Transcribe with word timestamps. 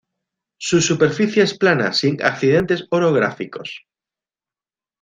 Su 0.59 0.81
superficie 0.81 1.43
es 1.43 1.55
plana 1.55 1.93
sin 1.93 2.23
accidentes 2.23 2.87
orográficos. 2.89 3.83